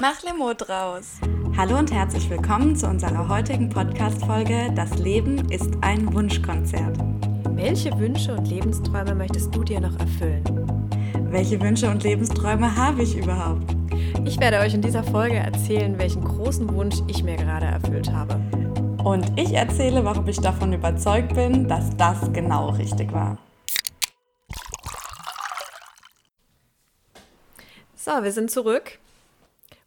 [0.00, 1.18] Mach Limo draus.
[1.56, 6.96] Hallo und herzlich willkommen zu unserer heutigen Podcast-Folge Das Leben ist ein Wunschkonzert.
[7.50, 10.42] Welche Wünsche und Lebensträume möchtest du dir noch erfüllen?
[11.30, 13.76] Welche Wünsche und Lebensträume habe ich überhaupt?
[14.24, 18.40] Ich werde euch in dieser Folge erzählen, welchen großen Wunsch ich mir gerade erfüllt habe.
[19.04, 23.36] Und ich erzähle, warum ich davon überzeugt bin, dass das genau richtig war.
[27.94, 28.98] So, wir sind zurück.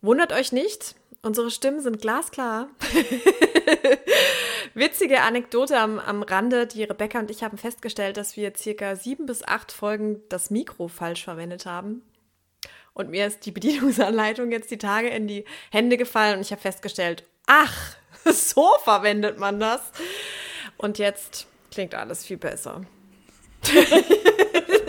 [0.06, 2.70] Wundert euch nicht, unsere Stimmen sind glasklar.
[4.76, 6.68] Witzige Anekdote am, am Rande.
[6.68, 10.90] Die Rebecca und ich haben festgestellt, dass wir circa sieben bis acht Folgen das Mikro
[10.90, 12.04] falsch verwendet haben.
[12.94, 16.62] Und mir ist die Bedienungsanleitung jetzt die Tage in die Hände gefallen und ich habe
[16.62, 19.82] festgestellt, ach, so verwendet man das.
[20.78, 22.86] Und jetzt klingt alles viel besser.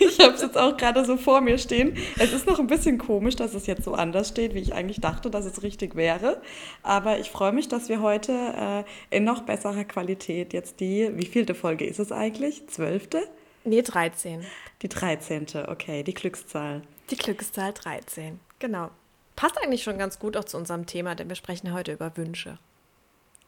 [0.08, 1.96] ich habe es jetzt auch gerade so vor mir stehen.
[2.18, 5.00] Es ist noch ein bisschen komisch, dass es jetzt so anders steht, wie ich eigentlich
[5.00, 6.40] dachte, dass es richtig wäre.
[6.82, 11.26] Aber ich freue mich, dass wir heute äh, in noch besserer Qualität jetzt die, wie
[11.26, 12.66] vielte Folge ist es eigentlich?
[12.68, 13.22] Zwölfte?
[13.64, 14.44] Nee, 13.
[14.80, 15.46] Die 13.
[15.68, 16.80] Okay, die Glückszahl.
[17.10, 18.90] Die Glückszahl 13, genau.
[19.36, 22.58] Passt eigentlich schon ganz gut auch zu unserem Thema, denn wir sprechen heute über Wünsche.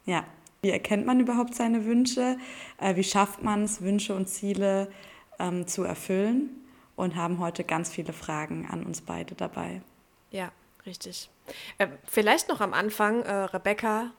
[0.04, 0.24] Ja,
[0.62, 2.36] wie erkennt man überhaupt seine Wünsche?
[2.78, 4.88] Äh, wie schafft man es, Wünsche und Ziele
[5.38, 6.50] ähm, zu erfüllen?
[6.94, 9.80] Und haben heute ganz viele Fragen an uns beide dabei.
[10.30, 10.52] Ja,
[10.84, 11.30] richtig.
[11.78, 14.12] Äh, vielleicht noch am Anfang, äh, Rebecca,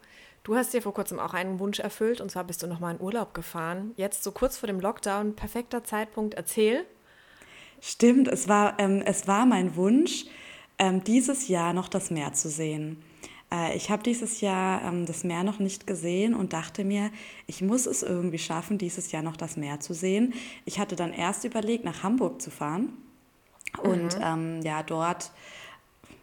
[0.43, 3.01] du hast dir vor kurzem auch einen Wunsch erfüllt und zwar bist du nochmal in
[3.01, 3.91] Urlaub gefahren.
[3.95, 6.85] Jetzt so kurz vor dem Lockdown, perfekter Zeitpunkt, erzähl.
[7.79, 10.25] Stimmt, es war, ähm, es war mein Wunsch,
[10.79, 13.03] ähm, dieses Jahr noch das Meer zu sehen.
[13.53, 17.11] Äh, ich habe dieses Jahr ähm, das Meer noch nicht gesehen und dachte mir,
[17.47, 20.33] ich muss es irgendwie schaffen, dieses Jahr noch das Meer zu sehen.
[20.65, 22.93] Ich hatte dann erst überlegt, nach Hamburg zu fahren
[23.81, 24.23] und mhm.
[24.23, 25.31] ähm, ja, dort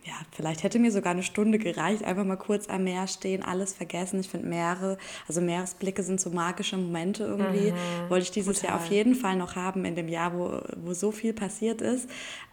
[0.05, 3.75] ja, vielleicht hätte mir sogar eine Stunde gereicht, einfach mal kurz am Meer stehen, alles
[3.75, 4.19] vergessen.
[4.21, 4.97] Ich finde Meere,
[5.29, 7.73] also Meeresblicke sind so magische Momente irgendwie.
[7.73, 8.71] Mhm, Wollte ich dieses total.
[8.71, 12.09] Jahr auf jeden Fall noch haben, in dem Jahr, wo, wo so viel passiert ist.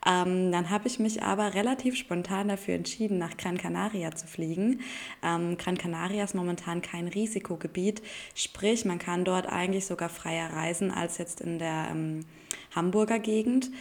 [0.05, 4.81] Ähm, dann habe ich mich aber relativ spontan dafür entschieden, nach Gran Canaria zu fliegen.
[5.23, 8.01] Ähm, Gran Canaria ist momentan kein Risikogebiet,
[8.35, 12.25] sprich, man kann dort eigentlich sogar freier reisen als jetzt in der ähm,
[12.75, 13.71] Hamburger Gegend.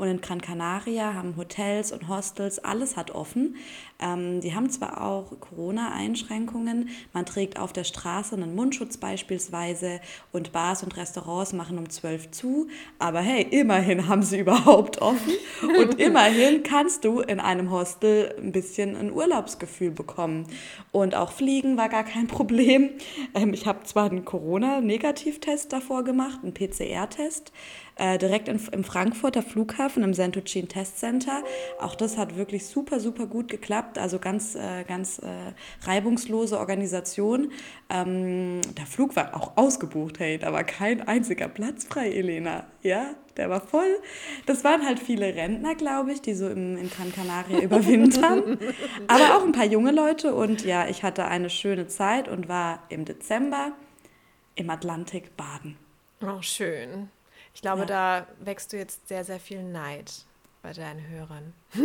[0.00, 3.56] Und in Gran Canaria haben Hotels und Hostels, alles hat offen.
[4.00, 10.00] Ähm, die haben zwar auch Corona-Einschränkungen, man trägt auf der Straße einen Mundschutz beispielsweise
[10.32, 12.68] und Bars und Restaurants machen um 12 zu,
[12.98, 18.52] aber hey, immerhin haben sie überhaupt offen und immerhin kannst du in einem Hostel ein
[18.52, 20.46] bisschen ein Urlaubsgefühl bekommen.
[20.92, 22.88] Und auch Fliegen war gar kein Problem.
[23.34, 27.52] Ähm, ich habe zwar einen Corona-Negativtest davor gemacht, einen PCR-Test,
[28.00, 31.42] äh, direkt in, im Frankfurter Flughafen im Santocin Test Center.
[31.78, 33.98] Auch das hat wirklich super, super gut geklappt.
[33.98, 35.52] Also ganz, äh, ganz äh,
[35.86, 37.52] reibungslose Organisation.
[37.90, 42.64] Ähm, der Flug war auch ausgebucht, hey, da war kein einziger Platz frei, Elena.
[42.82, 43.98] Ja, der war voll.
[44.46, 48.58] Das waren halt viele Rentner, glaube ich, die so im, in Gran Canaria überwintern.
[49.08, 50.34] Aber auch ein paar junge Leute.
[50.34, 53.72] Und ja, ich hatte eine schöne Zeit und war im Dezember
[54.54, 55.76] im Atlantik baden.
[56.22, 57.10] Oh, schön.
[57.54, 57.86] Ich glaube, ja.
[57.86, 60.24] da wächst du jetzt sehr, sehr viel Neid
[60.62, 61.54] bei deinen Hörern.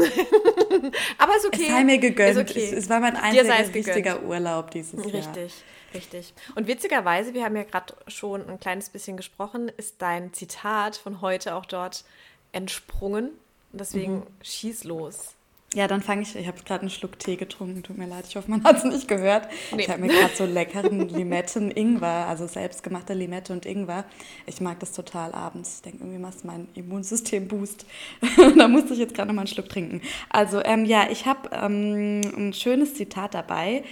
[1.18, 1.64] Aber ist okay.
[1.64, 2.38] Es sei mir gegönnt.
[2.38, 2.66] Okay.
[2.66, 5.14] Es, es, war mein einziger richtiger Urlaub dieses Jahr.
[5.14, 5.54] Richtig,
[5.94, 6.34] richtig.
[6.56, 11.22] Und witzigerweise, wir haben ja gerade schon ein kleines bisschen gesprochen, ist dein Zitat von
[11.22, 12.04] heute auch dort
[12.52, 13.32] entsprungen.
[13.72, 14.28] Deswegen mhm.
[14.42, 15.35] schieß los.
[15.76, 16.34] Ja, dann fange ich.
[16.38, 17.84] Ich habe gerade einen Schluck Tee getrunken.
[17.84, 19.50] Tut mir leid, ich hoffe, man hat es nicht gehört.
[19.74, 19.82] Nee.
[19.82, 24.06] Ich habe mir gerade so leckeren Limetten-Ingwer, also selbstgemachte Limette und Ingwer.
[24.46, 25.76] Ich mag das total abends.
[25.76, 27.86] Ich denke, irgendwie macht mein Immunsystem Boost.
[28.58, 30.02] da musste ich jetzt gerade noch mal einen Schluck trinken.
[30.30, 33.84] Also, ähm, ja, ich habe ähm, ein schönes Zitat dabei.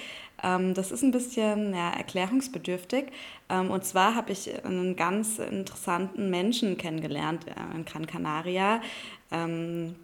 [0.41, 3.07] Ähm, das ist ein bisschen ja, erklärungsbedürftig.
[3.50, 8.81] Ähm, und zwar habe ich einen ganz interessanten Menschen kennengelernt äh, in Gran Canaria.
[9.31, 9.95] Ähm,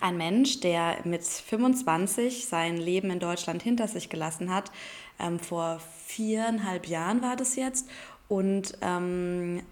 [0.00, 4.70] ein Mensch, der mit 25 sein Leben in Deutschland hinter sich gelassen hat.
[5.18, 7.88] Ähm, vor viereinhalb Jahren war das jetzt
[8.28, 9.62] und ähm,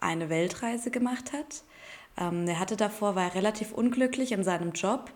[0.00, 1.62] eine Weltreise gemacht hat.
[2.16, 5.10] Ähm, er hatte davor, war relativ unglücklich in seinem Job,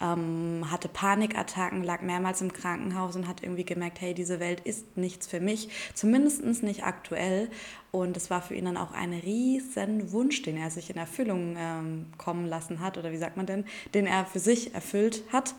[0.00, 4.96] ähm, hatte Panikattacken, lag mehrmals im Krankenhaus und hat irgendwie gemerkt, hey, diese Welt ist
[4.96, 7.50] nichts für mich, zumindest nicht aktuell.
[7.92, 11.56] Und es war für ihn dann auch ein riesen Wunsch, den er sich in Erfüllung
[11.58, 13.64] ähm, kommen lassen hat, oder wie sagt man denn,
[13.94, 15.54] den er für sich erfüllt hat.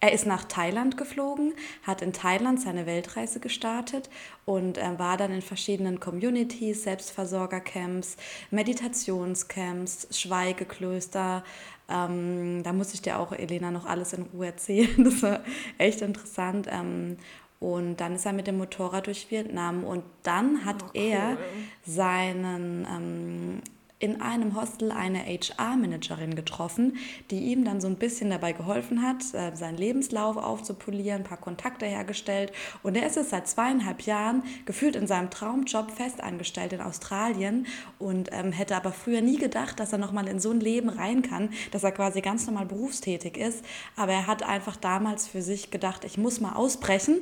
[0.00, 4.08] Er ist nach Thailand geflogen, hat in Thailand seine Weltreise gestartet
[4.44, 8.16] und äh, war dann in verschiedenen Communities, Selbstversorgercamps,
[8.52, 11.42] Meditationscamps, Schweigeklöster,
[11.88, 14.88] Ähm, da muss ich dir auch, Elena, noch alles in Ruhe erzählen.
[15.04, 15.40] Das war
[15.78, 16.68] echt interessant.
[16.70, 17.16] Ähm,
[17.60, 21.02] und dann ist er mit dem Motorrad durch Vietnam und dann hat oh, cool.
[21.02, 21.38] er
[21.84, 23.62] seinen ähm,
[24.00, 26.96] in einem Hostel eine HR-Managerin getroffen,
[27.30, 31.38] die ihm dann so ein bisschen dabei geholfen hat, äh, seinen Lebenslauf aufzupolieren, ein paar
[31.38, 32.52] Kontakte hergestellt.
[32.82, 37.66] Und er ist jetzt seit zweieinhalb Jahren gefühlt in seinem Traumjob festangestellt in Australien
[37.98, 41.22] und ähm, hätte aber früher nie gedacht, dass er nochmal in so ein Leben rein
[41.22, 43.64] kann, dass er quasi ganz normal berufstätig ist.
[43.96, 47.18] Aber er hat einfach damals für sich gedacht, ich muss mal ausbrechen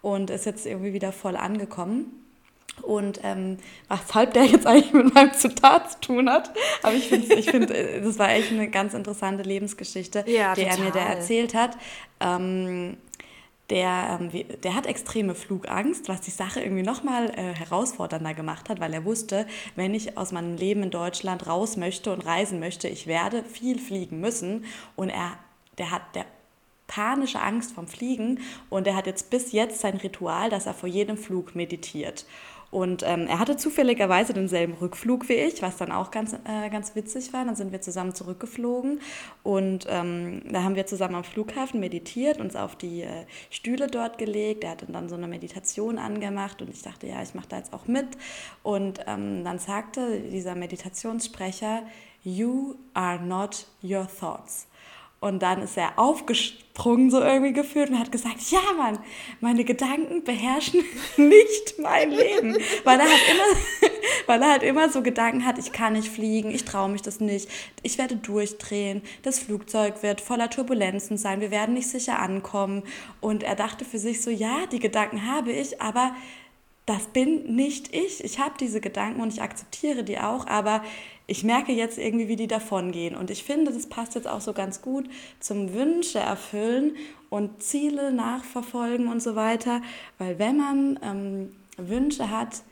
[0.00, 2.19] und ist jetzt irgendwie wieder voll angekommen.
[2.82, 3.58] Und ähm,
[3.88, 6.50] weshalb der jetzt eigentlich mit meinem Zitat zu tun hat.
[6.82, 10.62] Aber ich finde, ich find, äh, das war echt eine ganz interessante Lebensgeschichte, ja, die
[10.62, 11.76] er mir da erzählt hat.
[12.20, 12.96] Ähm,
[13.70, 18.80] der, ähm, der hat extreme Flugangst, was die Sache irgendwie nochmal äh, herausfordernder gemacht hat,
[18.80, 19.46] weil er wusste,
[19.76, 23.78] wenn ich aus meinem Leben in Deutschland raus möchte und reisen möchte, ich werde viel
[23.78, 24.64] fliegen müssen.
[24.96, 25.38] Und er,
[25.78, 26.26] der hat, der
[26.88, 30.88] panische Angst vom Fliegen und er hat jetzt bis jetzt sein Ritual, dass er vor
[30.88, 32.26] jedem Flug meditiert.
[32.70, 36.94] Und ähm, er hatte zufälligerweise denselben Rückflug wie ich, was dann auch ganz, äh, ganz
[36.94, 37.44] witzig war.
[37.44, 39.00] Dann sind wir zusammen zurückgeflogen
[39.42, 44.18] und ähm, da haben wir zusammen am Flughafen meditiert, uns auf die äh, Stühle dort
[44.18, 44.62] gelegt.
[44.62, 47.72] Er hat dann so eine Meditation angemacht und ich dachte, ja, ich mache da jetzt
[47.72, 48.06] auch mit.
[48.62, 51.82] Und ähm, dann sagte dieser Meditationssprecher,
[52.22, 54.66] You are not your thoughts.
[55.22, 58.98] Und dann ist er aufgesprungen, so irgendwie gefühlt, und hat gesagt, ja Mann,
[59.40, 60.82] meine Gedanken beherrschen
[61.18, 62.56] nicht mein Leben.
[62.84, 63.90] Weil er halt immer,
[64.26, 67.20] weil er halt immer so Gedanken hat, ich kann nicht fliegen, ich traue mich das
[67.20, 67.50] nicht,
[67.82, 72.82] ich werde durchdrehen, das Flugzeug wird voller Turbulenzen sein, wir werden nicht sicher ankommen.
[73.20, 76.14] Und er dachte für sich so, ja, die Gedanken habe ich, aber
[76.86, 78.24] das bin nicht ich.
[78.24, 80.82] Ich habe diese Gedanken und ich akzeptiere die auch, aber
[81.30, 83.14] ich merke jetzt irgendwie, wie die davongehen.
[83.14, 86.96] Und ich finde, das passt jetzt auch so ganz gut zum Wünsche erfüllen
[87.28, 89.80] und Ziele nachverfolgen und so weiter.
[90.18, 92.62] Weil wenn man ähm, Wünsche hat,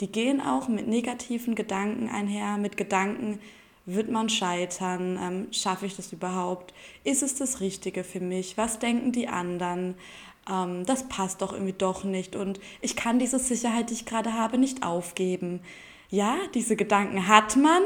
[0.00, 3.38] die gehen auch mit negativen Gedanken einher, mit Gedanken,
[3.86, 5.18] wird man scheitern?
[5.18, 6.74] Ähm, Schaffe ich das überhaupt?
[7.04, 8.58] Ist es das Richtige für mich?
[8.58, 9.94] Was denken die anderen?
[10.50, 14.34] Ähm, das passt doch irgendwie doch nicht und ich kann diese Sicherheit, die ich gerade
[14.34, 15.60] habe, nicht aufgeben.
[16.10, 17.82] Ja, diese Gedanken hat man,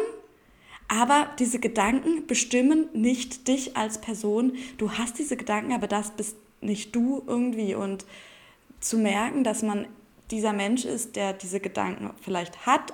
[0.88, 4.54] aber diese Gedanken bestimmen nicht dich als Person.
[4.78, 7.74] Du hast diese Gedanken, aber das bist nicht du irgendwie.
[7.74, 8.06] Und
[8.80, 9.86] zu merken, dass man
[10.30, 12.92] dieser Mensch ist, der diese Gedanken vielleicht hat,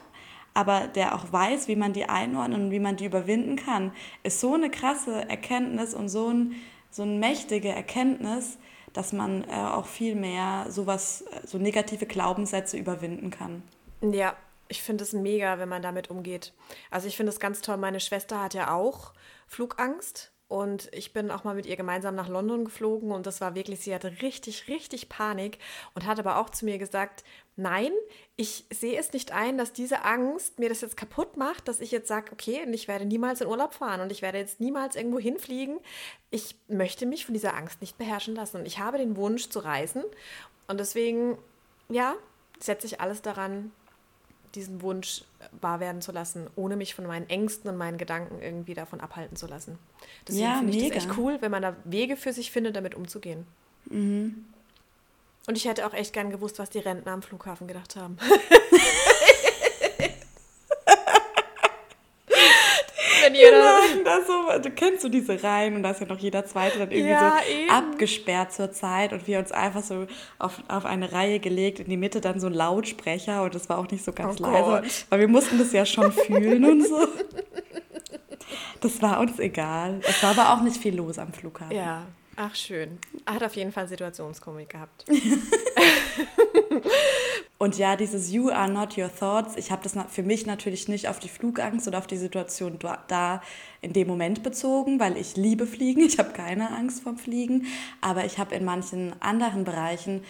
[0.55, 3.93] aber der auch weiß, wie man die einordnen und wie man die überwinden kann,
[4.23, 6.55] ist so eine krasse Erkenntnis und so, ein,
[6.91, 8.59] so eine mächtige Erkenntnis,
[8.93, 13.63] dass man äh, auch viel mehr sowas, so negative Glaubenssätze überwinden kann.
[14.03, 14.35] Ja,
[14.73, 16.55] ich finde es mega, wenn man damit umgeht.
[16.91, 17.77] Also ich finde es ganz toll.
[17.77, 19.13] Meine Schwester hat ja auch
[19.47, 20.33] Flugangst.
[20.49, 23.81] Und ich bin auch mal mit ihr gemeinsam nach London geflogen und das war wirklich,
[23.81, 25.59] sie hatte richtig, richtig Panik
[25.95, 27.25] und hat aber auch zu mir gesagt,
[27.57, 27.91] nein,
[28.37, 31.91] ich sehe es nicht ein, dass diese Angst mir das jetzt kaputt macht, dass ich
[31.91, 34.95] jetzt sage, okay, und ich werde niemals in Urlaub fahren und ich werde jetzt niemals
[34.95, 35.79] irgendwo hinfliegen.
[36.29, 39.61] Ich möchte mich von dieser Angst nicht beherrschen lassen und ich habe den Wunsch zu
[39.61, 40.05] reisen
[40.67, 41.39] und deswegen,
[41.89, 42.15] ja,
[42.61, 43.73] setze ich alles daran,
[44.55, 45.23] diesen Wunsch
[45.61, 49.37] wahr werden zu lassen, ohne mich von meinen Ängsten und meinen Gedanken irgendwie davon abhalten
[49.37, 49.79] zu lassen.
[50.27, 52.95] Deswegen ja, finde ich das echt cool, wenn man da Wege für sich findet, damit
[52.95, 53.47] umzugehen.
[53.87, 54.45] Mhm.
[55.47, 58.17] Und ich hätte auch echt gern gewusst, was die Rentner am Flughafen gedacht haben.
[63.23, 63.35] wenn
[64.05, 66.91] das so, du kennst so diese Reihen und da ist ja noch jeder Zweite dann
[66.91, 67.71] irgendwie ja, so eben.
[67.71, 70.07] abgesperrt zur Zeit und wir uns einfach so
[70.39, 73.79] auf, auf eine Reihe gelegt, in die Mitte dann so ein Lautsprecher und das war
[73.79, 75.07] auch nicht so ganz oh leise, Gott.
[75.11, 77.09] weil wir mussten das ja schon fühlen und so.
[78.81, 80.01] Das war uns egal.
[80.03, 81.77] Es war aber auch nicht viel los am Flughafen.
[81.77, 82.05] Ja,
[82.37, 82.99] ach schön.
[83.27, 85.05] Hat auf jeden Fall Situationskomik gehabt.
[87.63, 91.07] Und ja, dieses You are not your thoughts, ich habe das für mich natürlich nicht
[91.07, 92.77] auf die Flugangst oder auf die Situation
[93.07, 93.41] da
[93.81, 97.67] in dem Moment bezogen, weil ich liebe Fliegen, ich habe keine Angst vom Fliegen,
[98.01, 100.25] aber ich habe in manchen anderen Bereichen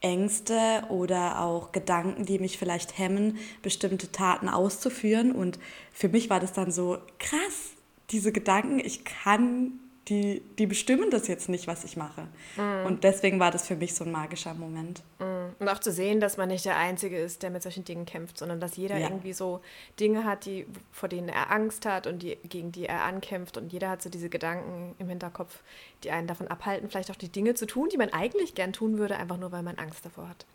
[0.00, 5.30] Ängste oder auch Gedanken, die mich vielleicht hemmen, bestimmte Taten auszuführen.
[5.30, 5.60] Und
[5.92, 7.74] für mich war das dann so krass,
[8.10, 12.22] diese Gedanken, ich kann die, die bestimmen das jetzt nicht, was ich mache.
[12.56, 12.86] Mm.
[12.86, 15.04] Und deswegen war das für mich so ein magischer Moment.
[15.20, 15.31] Mm.
[15.62, 18.36] Und auch zu sehen, dass man nicht der Einzige ist, der mit solchen Dingen kämpft,
[18.36, 19.06] sondern dass jeder ja.
[19.06, 19.60] irgendwie so
[20.00, 23.56] Dinge hat, die, vor denen er Angst hat und die, gegen die er ankämpft.
[23.56, 25.62] Und jeder hat so diese Gedanken im Hinterkopf,
[26.02, 28.98] die einen davon abhalten, vielleicht auch die Dinge zu tun, die man eigentlich gern tun
[28.98, 30.46] würde, einfach nur weil man Angst davor hat.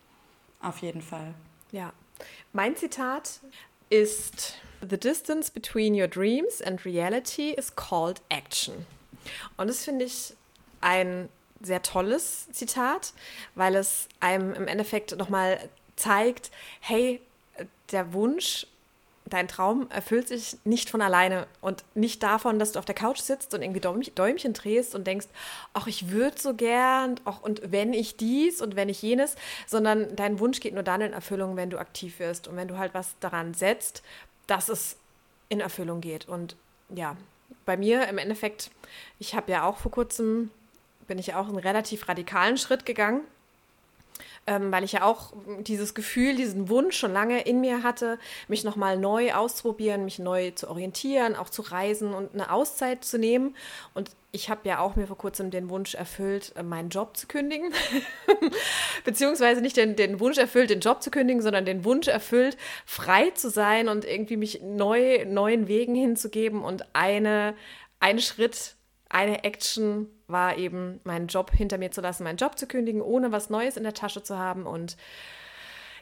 [0.62, 1.34] Auf jeden Fall.
[1.72, 1.94] Ja.
[2.52, 3.40] Mein Zitat
[3.90, 8.86] ist The distance between your dreams and reality is called action.
[9.56, 10.34] Und das finde ich
[10.82, 11.30] ein
[11.62, 13.14] sehr tolles Zitat,
[13.56, 15.60] weil es einem im Endeffekt nochmal
[15.96, 17.20] zeigt, hey,
[17.92, 18.68] der Wunsch
[19.30, 23.20] dein Traum erfüllt sich nicht von alleine und nicht davon, dass du auf der Couch
[23.20, 25.28] sitzt und irgendwie Däumchen drehst und denkst,
[25.74, 29.36] ach, ich würde so gern, ach, und wenn ich dies und wenn ich jenes,
[29.66, 32.78] sondern dein Wunsch geht nur dann in Erfüllung, wenn du aktiv wirst und wenn du
[32.78, 34.02] halt was daran setzt,
[34.48, 34.98] dass es
[35.50, 36.28] in Erfüllung geht.
[36.28, 36.56] Und
[36.90, 37.18] ja,
[37.66, 38.72] bei mir im Endeffekt,
[39.20, 40.52] ich habe ja auch vor kurzem,
[41.08, 43.22] bin ich auch einen relativ radikalen Schritt gegangen
[44.48, 48.64] ähm, weil ich ja auch dieses Gefühl, diesen Wunsch schon lange in mir hatte, mich
[48.64, 53.56] nochmal neu auszuprobieren, mich neu zu orientieren, auch zu reisen und eine Auszeit zu nehmen.
[53.94, 57.28] Und ich habe ja auch mir vor kurzem den Wunsch erfüllt, äh, meinen Job zu
[57.28, 57.74] kündigen.
[59.04, 63.32] Beziehungsweise nicht den, den Wunsch erfüllt, den Job zu kündigen, sondern den Wunsch erfüllt, frei
[63.32, 67.54] zu sein und irgendwie mich neu, neuen Wegen hinzugeben und eine,
[68.00, 68.76] einen Schritt
[69.10, 73.32] eine Action war eben, meinen Job hinter mir zu lassen, meinen Job zu kündigen, ohne
[73.32, 74.66] was Neues in der Tasche zu haben.
[74.66, 74.98] Und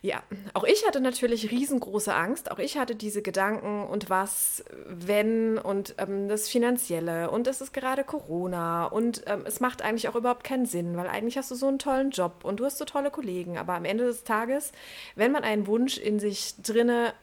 [0.02, 0.22] ja,
[0.54, 2.52] auch ich hatte natürlich riesengroße Angst.
[2.52, 7.74] Auch ich hatte diese Gedanken und was, wenn und ähm, das Finanzielle und es ist
[7.74, 11.56] gerade Corona und ähm, es macht eigentlich auch überhaupt keinen Sinn, weil eigentlich hast du
[11.56, 13.58] so einen tollen Job und du hast so tolle Kollegen.
[13.58, 14.72] Aber am Ende des Tages,
[15.16, 17.14] wenn man einen Wunsch in sich drinne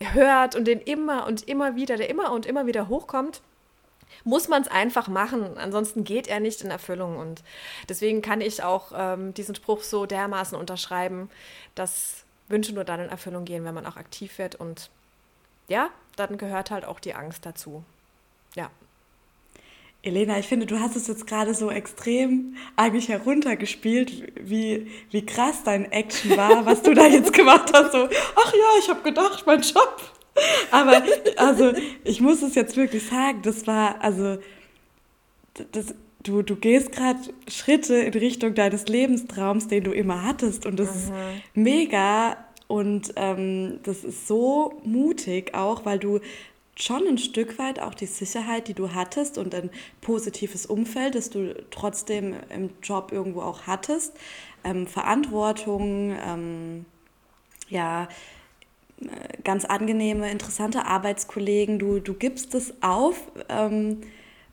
[0.00, 3.40] hört und den immer und immer wieder, der immer und immer wieder hochkommt,
[4.24, 5.58] muss man es einfach machen.
[5.58, 7.16] Ansonsten geht er nicht in Erfüllung.
[7.16, 7.42] Und
[7.88, 11.30] deswegen kann ich auch ähm, diesen Spruch so dermaßen unterschreiben,
[11.74, 14.54] dass Wünsche nur dann in Erfüllung gehen, wenn man auch aktiv wird.
[14.54, 14.90] Und
[15.68, 17.84] ja, dann gehört halt auch die Angst dazu.
[18.54, 18.70] Ja.
[20.04, 25.62] Elena, ich finde, du hast es jetzt gerade so extrem eigentlich heruntergespielt, wie, wie krass
[25.62, 27.92] dein Action war, was du da jetzt gemacht hast.
[27.92, 30.12] So, ach ja, ich habe gedacht, mein Job
[30.70, 31.02] aber
[31.36, 31.72] also
[32.04, 34.38] ich muss es jetzt wirklich sagen, das war, also
[35.72, 40.66] das, du, du gehst gerade Schritte in Richtung deines Lebenstraums, den du immer hattest.
[40.66, 40.94] Und das mhm.
[40.94, 41.12] ist
[41.54, 42.36] mega
[42.68, 46.20] und ähm, das ist so mutig auch, weil du
[46.74, 49.70] schon ein Stück weit auch die Sicherheit, die du hattest und ein
[50.00, 54.14] positives Umfeld, das du trotzdem im Job irgendwo auch hattest,
[54.64, 56.86] ähm, Verantwortung, ähm,
[57.68, 58.08] ja,
[59.44, 61.78] ganz angenehme, interessante Arbeitskollegen.
[61.78, 63.16] Du, du gibst es auf,
[63.48, 63.98] ähm,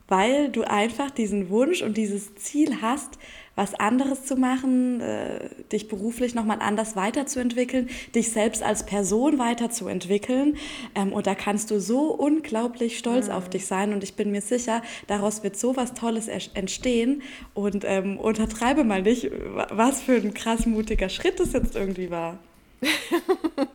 [0.07, 3.19] weil du einfach diesen Wunsch und dieses Ziel hast,
[3.59, 10.55] was anderes zu machen, äh, dich beruflich nochmal anders weiterzuentwickeln, dich selbst als Person weiterzuentwickeln.
[10.95, 13.33] Ähm, und da kannst du so unglaublich stolz mhm.
[13.33, 13.93] auf dich sein.
[13.93, 17.21] Und ich bin mir sicher, daraus wird so was Tolles entstehen.
[17.53, 19.29] Und ähm, untertreibe mal nicht,
[19.69, 22.39] was für ein krass mutiger Schritt das jetzt irgendwie war.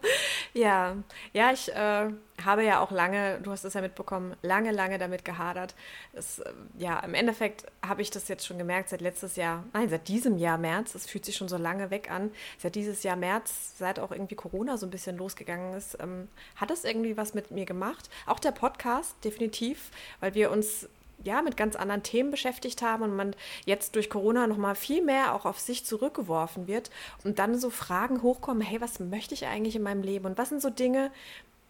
[0.54, 0.96] ja,
[1.32, 2.10] ja, ich äh,
[2.44, 5.74] habe ja auch lange, du hast es ja mitbekommen, lange, lange damit gehadert.
[6.12, 9.88] Es, äh, ja, im Endeffekt habe ich das jetzt schon gemerkt seit letztes Jahr, nein,
[9.88, 13.16] seit diesem Jahr März, es fühlt sich schon so lange weg an, seit dieses Jahr
[13.16, 17.34] März, seit auch irgendwie Corona so ein bisschen losgegangen ist, ähm, hat es irgendwie was
[17.34, 18.08] mit mir gemacht.
[18.26, 20.88] Auch der Podcast, definitiv, weil wir uns
[21.24, 25.02] ja, mit ganz anderen Themen beschäftigt haben und man jetzt durch Corona noch mal viel
[25.02, 26.90] mehr auch auf sich zurückgeworfen wird
[27.24, 30.50] und dann so Fragen hochkommen, hey, was möchte ich eigentlich in meinem Leben und was
[30.50, 31.10] sind so Dinge,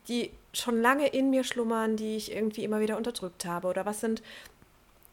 [0.09, 4.01] die schon lange in mir schlummern, die ich irgendwie immer wieder unterdrückt habe oder was
[4.01, 4.23] sind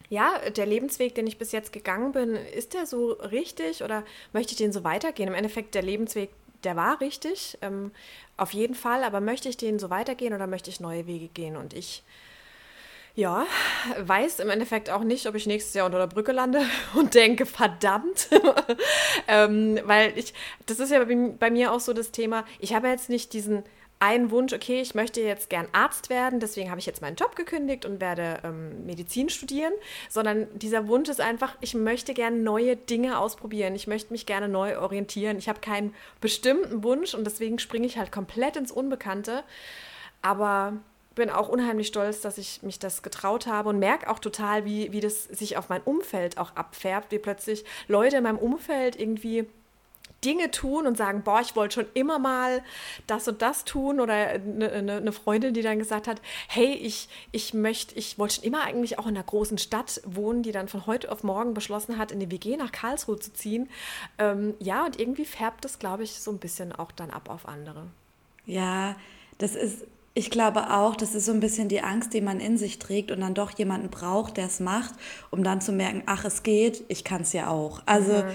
[0.10, 4.52] ja, der Lebensweg, den ich bis jetzt gegangen bin, ist der so richtig oder möchte
[4.52, 5.30] ich den so weitergehen?
[5.30, 6.32] Im Endeffekt, der Lebensweg,
[6.66, 7.92] der war richtig, ähm,
[8.36, 11.56] auf jeden Fall, aber möchte ich den so weitergehen oder möchte ich neue Wege gehen?
[11.56, 12.04] Und ich
[13.16, 13.46] ja,
[14.00, 16.62] weiß im Endeffekt auch nicht, ob ich nächstes Jahr unter der Brücke lande
[16.96, 18.30] und denke, verdammt.
[19.28, 20.34] ähm, weil ich,
[20.66, 23.64] das ist ja bei, bei, mir auch so das Thema, ich habe jetzt nicht diesen
[24.00, 27.36] einen Wunsch, okay, ich möchte jetzt gern Arzt werden, deswegen habe ich jetzt meinen Job
[27.36, 29.74] gekündigt und werde ähm, Medizin studieren,
[30.10, 34.48] sondern dieser Wunsch ist einfach, ich möchte gerne neue Dinge ausprobieren, ich möchte mich gerne
[34.48, 35.38] neu orientieren.
[35.38, 39.44] Ich habe keinen bestimmten Wunsch und deswegen springe ich halt komplett ins Unbekannte.
[40.24, 40.74] Aber
[41.16, 44.92] bin auch unheimlich stolz, dass ich mich das getraut habe und merke auch total, wie,
[44.92, 49.48] wie das sich auf mein Umfeld auch abfärbt, wie plötzlich Leute in meinem Umfeld irgendwie
[50.24, 52.64] Dinge tun und sagen, boah, ich wollte schon immer mal
[53.08, 57.10] das und das tun oder eine, eine, eine Freundin, die dann gesagt hat, hey, ich,
[57.32, 60.68] ich möchte, ich wollte schon immer eigentlich auch in einer großen Stadt wohnen, die dann
[60.68, 63.70] von heute auf morgen beschlossen hat, in die WG nach Karlsruhe zu ziehen.
[64.20, 67.48] Ähm, ja, und irgendwie färbt das, glaube ich, so ein bisschen auch dann ab auf
[67.48, 67.88] andere.
[68.46, 68.96] Ja,
[69.40, 72.58] das ist ich glaube auch, das ist so ein bisschen die Angst, die man in
[72.58, 74.94] sich trägt und dann doch jemanden braucht, der es macht,
[75.30, 77.82] um dann zu merken, ach, es geht, ich kann es ja auch.
[77.86, 78.32] Also mhm.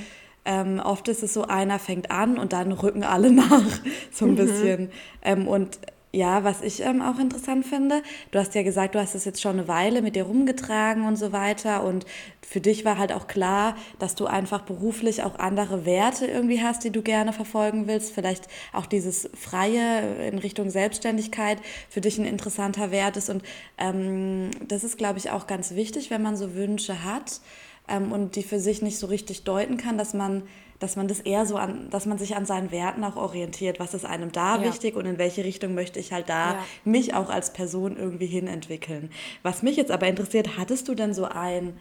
[0.47, 3.81] ähm, oft ist es so, einer fängt an und dann rücken alle nach,
[4.11, 4.37] so ein mhm.
[4.37, 4.91] bisschen.
[5.23, 5.79] Ähm, und
[6.13, 9.43] ja, was ich ähm, auch interessant finde, du hast ja gesagt, du hast es jetzt
[9.43, 11.85] schon eine Weile mit dir rumgetragen und so weiter.
[11.85, 12.07] Und
[12.41, 16.85] für dich war halt auch klar, dass du einfach beruflich auch andere Werte irgendwie hast,
[16.85, 18.15] die du gerne verfolgen willst.
[18.15, 21.59] Vielleicht auch dieses Freie in Richtung Selbstständigkeit
[21.91, 23.29] für dich ein interessanter Wert ist.
[23.29, 23.43] Und
[23.77, 27.41] ähm, das ist, glaube ich, auch ganz wichtig, wenn man so Wünsche hat
[27.89, 30.45] ähm, und die für sich nicht so richtig deuten kann, dass man
[30.79, 33.95] dass man das eher so an, dass man sich an seinen Werten auch orientiert, was
[33.95, 34.65] ist einem da ja.
[34.65, 36.65] wichtig und in welche Richtung möchte ich halt da ja.
[36.85, 39.11] mich auch als Person irgendwie hinentwickeln.
[39.43, 41.79] Was mich jetzt aber interessiert, hattest du denn so ein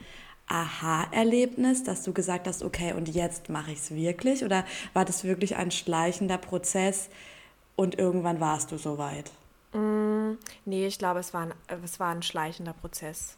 [0.47, 4.43] Aha-Erlebnis, dass du gesagt hast, okay, und jetzt mache ich es wirklich?
[4.43, 7.09] Oder war das wirklich ein schleichender Prozess
[7.75, 9.31] und irgendwann warst du soweit?
[9.73, 10.33] Mm,
[10.65, 13.35] nee, ich glaube, es war, ein, es war ein schleichender Prozess.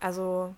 [0.00, 0.54] Also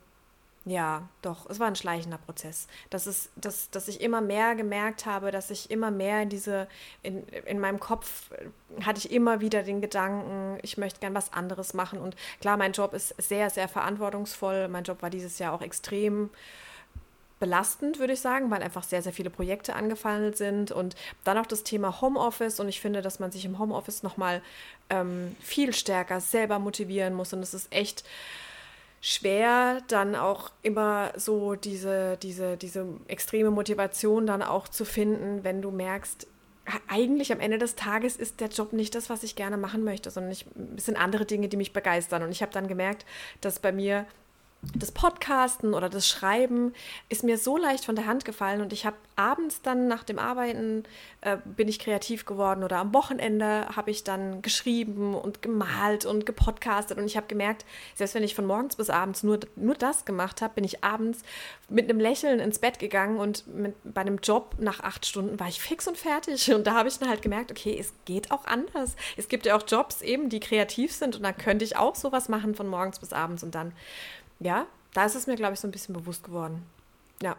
[0.64, 2.68] ja, doch, es war ein schleichender Prozess.
[2.88, 6.68] Das ist, dass, dass ich immer mehr gemerkt habe, dass ich immer mehr diese,
[7.02, 11.32] in, in meinem Kopf äh, hatte ich immer wieder den Gedanken, ich möchte gern was
[11.32, 11.98] anderes machen.
[12.00, 14.68] Und klar, mein Job ist sehr, sehr verantwortungsvoll.
[14.68, 16.30] Mein Job war dieses Jahr auch extrem
[17.40, 21.46] belastend, würde ich sagen, weil einfach sehr, sehr viele Projekte angefallen sind und dann auch
[21.46, 24.42] das Thema Homeoffice und ich finde, dass man sich im Homeoffice nochmal
[24.90, 28.04] ähm, viel stärker selber motivieren muss und es ist echt
[29.04, 35.60] schwer, dann auch immer so diese, diese, diese extreme Motivation dann auch zu finden, wenn
[35.60, 36.28] du merkst,
[36.86, 40.08] eigentlich am Ende des Tages ist der Job nicht das, was ich gerne machen möchte,
[40.10, 42.22] sondern ich, es sind andere Dinge, die mich begeistern.
[42.22, 43.04] Und ich habe dann gemerkt,
[43.40, 44.06] dass bei mir
[44.74, 46.72] das Podcasten oder das Schreiben
[47.08, 50.20] ist mir so leicht von der Hand gefallen und ich habe abends dann nach dem
[50.20, 50.84] Arbeiten
[51.20, 56.26] äh, bin ich kreativ geworden oder am Wochenende habe ich dann geschrieben und gemalt und
[56.26, 57.64] gepodcastet und ich habe gemerkt,
[57.96, 61.22] selbst wenn ich von morgens bis abends nur, nur das gemacht habe, bin ich abends
[61.68, 65.48] mit einem Lächeln ins Bett gegangen und mit, bei einem Job nach acht Stunden war
[65.48, 68.44] ich fix und fertig und da habe ich dann halt gemerkt, okay, es geht auch
[68.44, 68.94] anders.
[69.16, 72.28] Es gibt ja auch Jobs eben, die kreativ sind und da könnte ich auch sowas
[72.28, 73.72] machen von morgens bis abends und dann
[74.42, 76.62] ja, da ist es mir, glaube ich, so ein bisschen bewusst geworden.
[77.22, 77.36] Ja.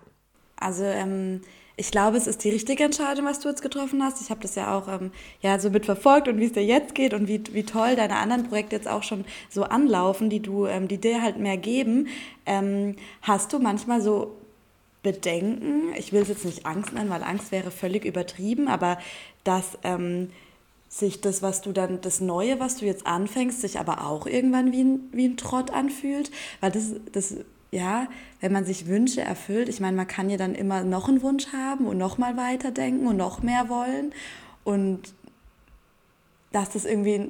[0.57, 1.41] Also ähm,
[1.75, 4.21] ich glaube, es ist die richtige Entscheidung, was du jetzt getroffen hast.
[4.21, 7.13] Ich habe das ja auch ähm, ja, so mitverfolgt und wie es dir jetzt geht
[7.13, 10.87] und wie, wie toll deine anderen Projekte jetzt auch schon so anlaufen, die, du, ähm,
[10.87, 12.07] die dir halt mehr geben.
[12.45, 14.37] Ähm, hast du manchmal so
[15.01, 18.99] Bedenken, ich will es jetzt nicht Angst nennen, weil Angst wäre völlig übertrieben, aber
[19.43, 20.29] dass ähm,
[20.93, 24.71] sich das, was du dann, das Neue, was du jetzt anfängst, sich aber auch irgendwann
[24.71, 26.29] wie ein, wie ein Trott anfühlt.
[26.61, 27.37] Weil das, das,
[27.71, 28.07] ja,
[28.41, 31.47] wenn man sich Wünsche erfüllt, ich meine, man kann ja dann immer noch einen Wunsch
[31.51, 34.13] haben und noch mal weiterdenken und noch mehr wollen.
[34.63, 35.15] Und
[36.51, 37.27] dass das irgendwie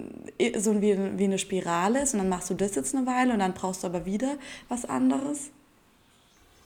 [0.57, 3.39] so wie, wie eine Spirale ist und dann machst du das jetzt eine Weile und
[3.39, 4.35] dann brauchst du aber wieder
[4.67, 5.51] was anderes.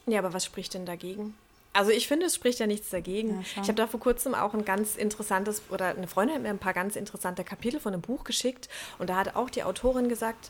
[0.07, 1.36] Ja, aber was spricht denn dagegen?
[1.77, 3.45] Also ich finde, es spricht ja nichts dagegen.
[3.55, 6.49] Ja, ich habe da vor kurzem auch ein ganz interessantes, oder eine Freundin hat mir
[6.49, 10.09] ein paar ganz interessante Kapitel von einem Buch geschickt und da hat auch die Autorin
[10.09, 10.49] gesagt,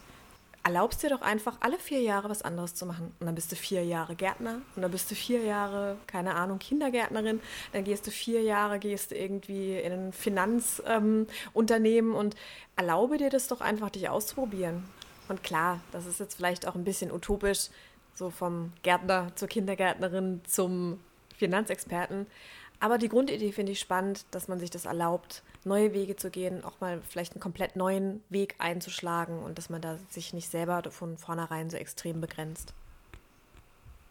[0.63, 3.13] erlaubst dir doch einfach alle vier Jahre was anderes zu machen.
[3.19, 6.59] Und dann bist du vier Jahre Gärtner und dann bist du vier Jahre, keine Ahnung,
[6.59, 7.41] Kindergärtnerin.
[7.73, 12.37] Dann gehst du vier Jahre, gehst du irgendwie in ein Finanzunternehmen ähm, und
[12.77, 14.85] erlaube dir das doch einfach, dich auszuprobieren.
[15.27, 17.67] Und klar, das ist jetzt vielleicht auch ein bisschen utopisch,
[18.15, 21.01] so vom Gärtner zur Kindergärtnerin zum
[21.37, 22.27] Finanzexperten.
[22.79, 26.63] Aber die Grundidee finde ich spannend, dass man sich das erlaubt, neue Wege zu gehen,
[26.63, 30.83] auch mal vielleicht einen komplett neuen Weg einzuschlagen und dass man da sich nicht selber
[30.91, 32.73] von vornherein so extrem begrenzt.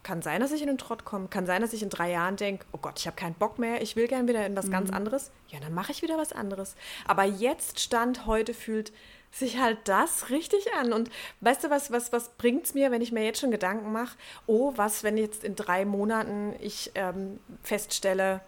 [0.03, 1.27] Kann sein, dass ich in den Trott komme.
[1.27, 3.81] Kann sein, dass ich in drei Jahren denke, oh Gott, ich habe keinen Bock mehr,
[3.81, 4.71] ich will gern wieder in was mhm.
[4.71, 5.31] ganz anderes.
[5.49, 6.75] Ja, dann mache ich wieder was anderes.
[7.05, 8.93] Aber jetzt Stand heute fühlt
[9.31, 10.93] sich halt das richtig an.
[10.93, 11.09] Und
[11.41, 14.17] weißt du, was, was, was bringt es mir, wenn ich mir jetzt schon Gedanken mache,
[14.45, 18.41] oh, was, wenn jetzt in drei Monaten ich ähm, feststelle,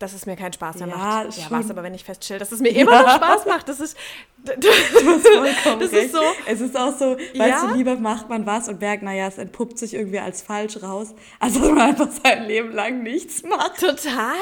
[0.00, 1.34] dass es mir keinen Spaß mehr ja, macht.
[1.34, 1.44] Schon.
[1.44, 3.02] Ja, was, aber wenn ich feststelle, dass es mir immer ja.
[3.02, 3.98] noch Spaß macht, das ist,
[4.44, 6.22] das, das ist so.
[6.46, 7.66] Es ist auch so, weißt ja?
[7.66, 11.14] du, lieber macht man was und merkt, naja, es entpuppt sich irgendwie als falsch raus,
[11.38, 13.80] als dass man einfach sein Leben lang nichts macht.
[13.80, 14.36] Total.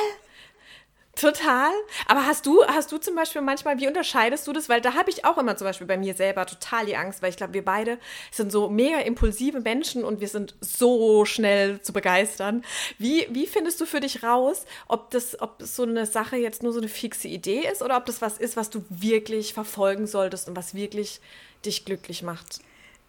[1.19, 1.73] Total.
[2.07, 4.69] Aber hast du, hast du zum Beispiel manchmal, wie unterscheidest du das?
[4.69, 7.31] Weil da habe ich auch immer zum Beispiel bei mir selber total die Angst, weil
[7.31, 7.99] ich glaube, wir beide
[8.31, 12.63] sind so mega impulsive Menschen und wir sind so schnell zu begeistern.
[12.99, 16.73] Wie, wie findest du für dich raus, ob das, ob so eine Sache jetzt nur
[16.73, 20.49] so eine fixe Idee ist oder ob das was ist, was du wirklich verfolgen solltest
[20.49, 21.21] und was wirklich
[21.65, 22.61] dich glücklich macht?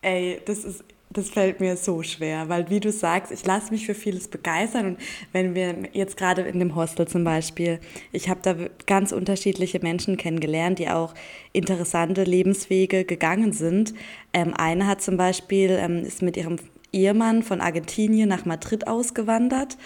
[0.02, 3.86] Ey, das ist das fällt mir so schwer, weil wie du sagst, ich lasse mich
[3.88, 5.00] für vieles begeistern und
[5.32, 7.80] wenn wir jetzt gerade in dem Hostel zum Beispiel,
[8.12, 11.16] ich habe da ganz unterschiedliche Menschen kennengelernt, die auch
[11.52, 13.96] interessante Lebenswege gegangen sind.
[14.34, 16.58] Ähm, eine hat zum Beispiel, ähm, ist mit ihrem
[16.94, 19.78] Ehemann von Argentinien nach Madrid ausgewandert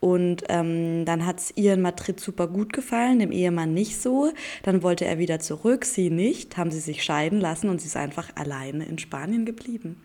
[0.00, 4.30] Und ähm, dann hat es ihr in Madrid super gut gefallen, dem Ehemann nicht so.
[4.62, 7.96] Dann wollte er wieder zurück, sie nicht, haben sie sich scheiden lassen und sie ist
[7.96, 10.00] einfach alleine in Spanien geblieben.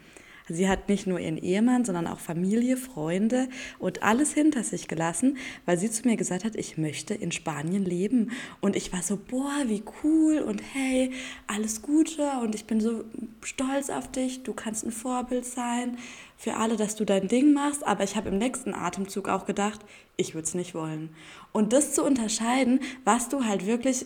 [0.49, 3.47] Sie hat nicht nur ihren Ehemann, sondern auch Familie, Freunde
[3.79, 7.85] und alles hinter sich gelassen, weil sie zu mir gesagt hat, ich möchte in Spanien
[7.85, 8.31] leben.
[8.59, 11.11] Und ich war so, boah, wie cool und hey,
[11.47, 13.05] alles Gute und ich bin so
[13.41, 15.97] stolz auf dich, du kannst ein Vorbild sein
[16.37, 17.85] für alle, dass du dein Ding machst.
[17.85, 19.79] Aber ich habe im nächsten Atemzug auch gedacht,
[20.17, 21.09] ich würde es nicht wollen.
[21.53, 24.05] Und das zu unterscheiden, was du halt wirklich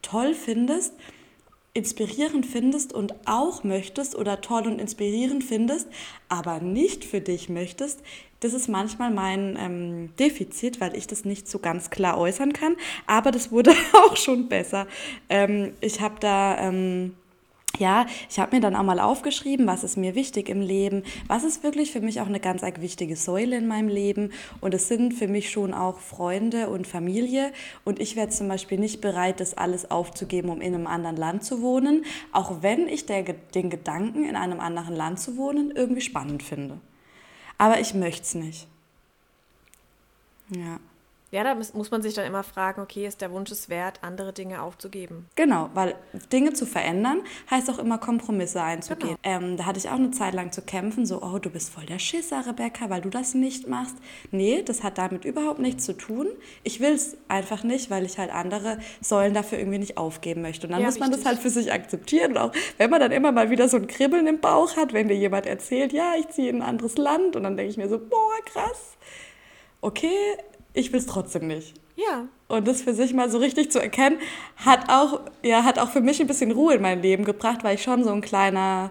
[0.00, 0.94] toll findest
[1.76, 5.88] inspirierend findest und auch möchtest oder toll und inspirierend findest,
[6.28, 8.02] aber nicht für dich möchtest,
[8.40, 12.76] das ist manchmal mein ähm, Defizit, weil ich das nicht so ganz klar äußern kann.
[13.06, 14.86] Aber das wurde auch schon besser.
[15.28, 16.58] Ähm, ich habe da...
[16.58, 17.14] Ähm,
[17.78, 21.44] ja, ich habe mir dann auch mal aufgeschrieben, was ist mir wichtig im Leben, was
[21.44, 24.32] ist wirklich für mich auch eine ganz wichtige Säule in meinem Leben.
[24.60, 27.52] Und es sind für mich schon auch Freunde und Familie.
[27.84, 31.44] Und ich wäre zum Beispiel nicht bereit, das alles aufzugeben, um in einem anderen Land
[31.44, 36.00] zu wohnen, auch wenn ich der, den Gedanken, in einem anderen Land zu wohnen, irgendwie
[36.00, 36.80] spannend finde.
[37.58, 38.68] Aber ich möchte es nicht.
[40.50, 40.78] Ja.
[41.36, 44.32] Ja, da muss man sich dann immer fragen, okay, ist der Wunsch es wert, andere
[44.32, 45.26] Dinge aufzugeben?
[45.34, 45.94] Genau, weil
[46.32, 47.20] Dinge zu verändern
[47.50, 49.18] heißt auch immer Kompromisse einzugehen.
[49.22, 49.36] Genau.
[49.36, 51.84] Ähm, da hatte ich auch eine Zeit lang zu kämpfen, so, oh, du bist voll
[51.84, 53.96] der Schisser, Rebecca, weil du das nicht machst.
[54.30, 56.26] Nee, das hat damit überhaupt nichts zu tun.
[56.62, 60.66] Ich will es einfach nicht, weil ich halt andere Säulen dafür irgendwie nicht aufgeben möchte.
[60.66, 61.22] Und dann ja, muss man richtig.
[61.22, 62.30] das halt für sich akzeptieren.
[62.30, 65.08] Und auch wenn man dann immer mal wieder so ein Kribbeln im Bauch hat, wenn
[65.08, 67.90] dir jemand erzählt, ja, ich ziehe in ein anderes Land, und dann denke ich mir
[67.90, 68.96] so, boah, krass
[69.86, 70.36] okay,
[70.76, 71.74] ich will es trotzdem nicht.
[71.96, 72.28] Ja.
[72.48, 74.18] Und das für sich mal so richtig zu erkennen,
[74.56, 77.74] hat auch, ja, hat auch für mich ein bisschen Ruhe in mein Leben gebracht, weil
[77.74, 78.90] ich schon so ein kleiner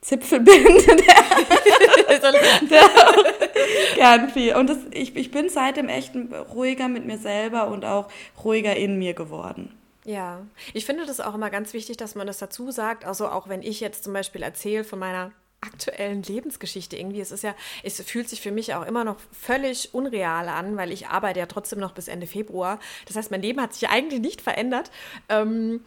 [0.00, 2.32] Zipfel bin, der,
[2.70, 2.90] der
[3.94, 4.54] gern viel.
[4.54, 6.12] Und das, ich, ich bin seitdem echt
[6.54, 8.08] ruhiger mit mir selber und auch
[8.44, 9.74] ruhiger in mir geworden.
[10.04, 10.42] Ja,
[10.74, 13.06] ich finde das auch immer ganz wichtig, dass man das dazu sagt.
[13.06, 15.32] Also auch wenn ich jetzt zum Beispiel erzähle von meiner
[15.64, 17.20] aktuellen Lebensgeschichte irgendwie.
[17.20, 20.92] Es ist ja, es fühlt sich für mich auch immer noch völlig unreal an, weil
[20.92, 22.78] ich arbeite ja trotzdem noch bis Ende Februar.
[23.06, 24.90] Das heißt, mein Leben hat sich eigentlich nicht verändert.
[25.28, 25.80] Ähm,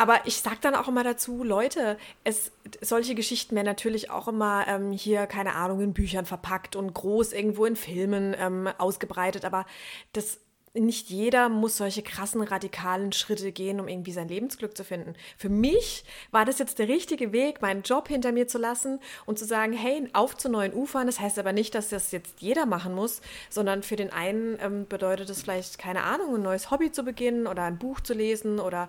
[0.00, 4.66] aber ich sage dann auch immer dazu, Leute, es, solche Geschichten werden natürlich auch immer
[4.66, 9.44] ähm, hier, keine Ahnung, in Büchern verpackt und groß irgendwo in Filmen ähm, ausgebreitet.
[9.44, 9.66] Aber
[10.14, 10.38] das
[10.72, 15.14] nicht jeder muss solche krassen, radikalen Schritte gehen, um irgendwie sein Lebensglück zu finden.
[15.36, 19.36] Für mich war das jetzt der richtige Weg, meinen Job hinter mir zu lassen und
[19.36, 21.08] zu sagen, hey, auf zu neuen Ufern.
[21.08, 24.86] Das heißt aber nicht, dass das jetzt jeder machen muss, sondern für den einen ähm,
[24.86, 28.60] bedeutet es vielleicht, keine Ahnung, ein neues Hobby zu beginnen oder ein Buch zu lesen
[28.60, 28.88] oder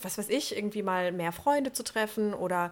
[0.00, 2.70] was weiß ich, irgendwie mal mehr Freunde zu treffen oder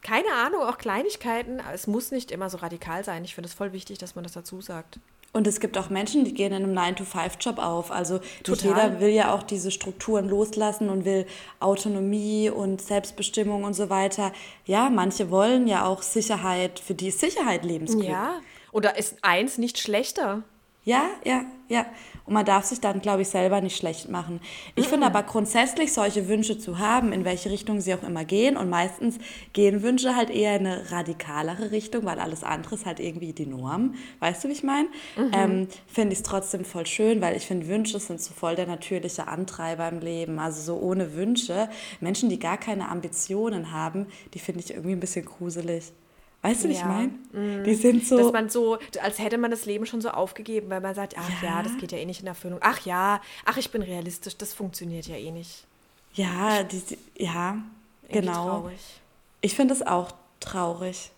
[0.00, 1.60] keine Ahnung, auch Kleinigkeiten.
[1.72, 3.24] Es muss nicht immer so radikal sein.
[3.24, 5.00] Ich finde es voll wichtig, dass man das dazu sagt.
[5.34, 7.90] Und es gibt auch Menschen, die gehen in einem 9-to-5-Job auf.
[7.90, 11.26] Also jeder will ja auch diese Strukturen loslassen und will
[11.58, 14.32] Autonomie und Selbstbestimmung und so weiter.
[14.64, 18.06] Ja, manche wollen ja auch Sicherheit, für die ist Sicherheit Lebensglück.
[18.08, 20.44] Ja, oder ist eins nicht schlechter?
[20.84, 21.86] Ja, ja, ja.
[22.26, 24.40] Und man darf sich dann, glaube ich, selber nicht schlecht machen.
[24.76, 24.90] Ich mhm.
[24.90, 28.56] finde aber grundsätzlich, solche Wünsche zu haben, in welche Richtung sie auch immer gehen.
[28.56, 29.18] Und meistens
[29.52, 33.46] gehen Wünsche halt eher in eine radikalere Richtung, weil alles andere ist halt irgendwie die
[33.46, 33.94] Norm.
[34.20, 34.88] Weißt du, wie ich meine?
[35.16, 35.30] Mhm.
[35.32, 38.66] Ähm, finde ich es trotzdem voll schön, weil ich finde, Wünsche sind so voll der
[38.66, 40.38] natürliche Antreiber im Leben.
[40.38, 41.68] Also so ohne Wünsche.
[42.00, 45.92] Menschen, die gar keine Ambitionen haben, die finde ich irgendwie ein bisschen gruselig.
[46.44, 46.80] Weißt du, wie ja.
[46.80, 47.12] ich meine?
[47.32, 47.64] Mm.
[47.64, 48.18] Die sind so.
[48.18, 51.42] Dass man so, als hätte man das Leben schon so aufgegeben, weil man sagt, ach
[51.42, 51.48] ja.
[51.48, 52.58] ja, das geht ja eh nicht in Erfüllung.
[52.60, 55.64] Ach ja, ach, ich bin realistisch, das funktioniert ja eh nicht.
[56.12, 56.82] Ja, die,
[57.16, 57.56] ja,
[58.10, 58.60] genau.
[58.60, 58.80] Traurig.
[59.40, 61.12] Ich finde es auch traurig.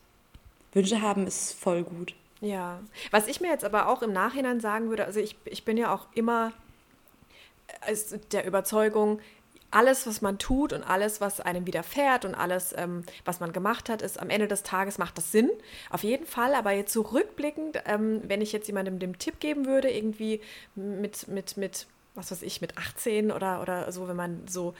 [0.72, 2.14] Wünsche haben ist voll gut.
[2.40, 2.78] Ja.
[3.10, 5.92] Was ich mir jetzt aber auch im Nachhinein sagen würde, also ich, ich bin ja
[5.92, 6.52] auch immer
[7.80, 7.96] äh,
[8.30, 9.18] der Überzeugung,
[9.70, 13.88] alles, was man tut und alles, was einem widerfährt und alles, ähm, was man gemacht
[13.88, 15.50] hat, ist am Ende des Tages macht das Sinn.
[15.90, 19.90] Auf jeden Fall, aber jetzt zurückblickend, ähm, wenn ich jetzt jemandem den Tipp geben würde,
[19.90, 20.40] irgendwie
[20.74, 24.74] mit, mit, mit was weiß ich, mit 18 oder, oder so, wenn man so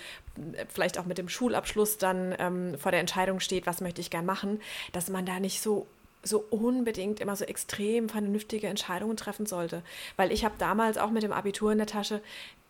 [0.54, 4.10] äh, vielleicht auch mit dem Schulabschluss dann ähm, vor der Entscheidung steht, was möchte ich
[4.10, 4.60] gern machen,
[4.92, 5.86] dass man da nicht so
[6.26, 9.82] so unbedingt immer so extrem vernünftige Entscheidungen treffen sollte.
[10.16, 12.20] Weil ich habe damals auch mit dem Abitur in der Tasche